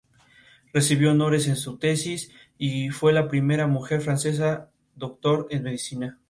Recibió 0.73 1.11
honores 1.11 1.47
en 1.47 1.55
su 1.55 1.77
tesis 1.77 2.31
y 2.57 2.89
fue 2.89 3.13
la 3.13 3.27
primera 3.29 3.67
mujer 3.67 4.01
francesa 4.01 4.71
Doctor 4.95 5.45
en 5.51 5.61
Medicina. 5.61 6.19